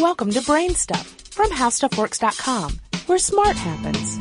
[0.00, 4.16] Welcome to Brain Stuff from HowStuffWorks.com, where smart happens.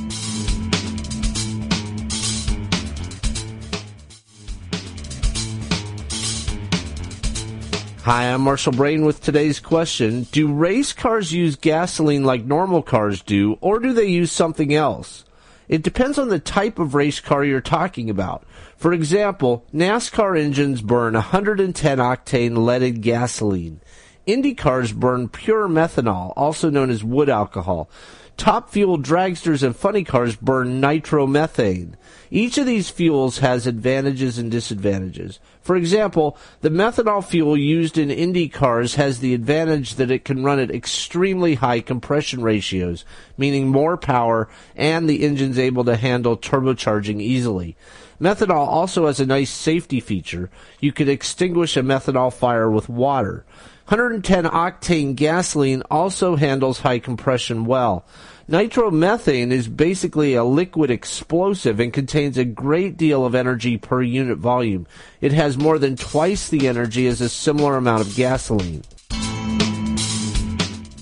[8.03, 10.23] Hi, I'm Marshall Brain with today's question.
[10.33, 15.23] Do race cars use gasoline like normal cars do, or do they use something else?
[15.69, 18.45] It depends on the type of race car you're talking about.
[18.75, 23.79] For example, NASCAR engines burn 110 octane leaded gasoline.
[24.31, 27.89] Indy cars burn pure methanol, also known as wood alcohol.
[28.37, 31.95] Top fuel dragsters and funny cars burn nitromethane.
[32.29, 35.39] Each of these fuels has advantages and disadvantages.
[35.61, 40.43] For example, the methanol fuel used in Indy cars has the advantage that it can
[40.43, 43.03] run at extremely high compression ratios,
[43.35, 47.75] meaning more power, and the engine's able to handle turbocharging easily.
[48.19, 50.49] Methanol also has a nice safety feature.
[50.79, 53.45] You can extinguish a methanol fire with water.
[53.87, 58.05] 110 octane gasoline also handles high compression well.
[58.49, 64.37] Nitromethane is basically a liquid explosive and contains a great deal of energy per unit
[64.37, 64.85] volume.
[65.21, 68.83] It has more than twice the energy as a similar amount of gasoline.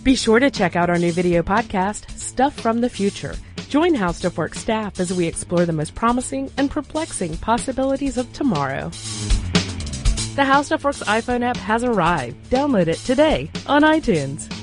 [0.03, 3.35] Be sure to check out our new video podcast, Stuff from the Future.
[3.69, 3.95] Join
[4.37, 8.89] Works staff as we explore the most promising and perplexing possibilities of tomorrow.
[10.35, 12.37] The Works iPhone app has arrived.
[12.49, 14.56] Download it today on iTunes.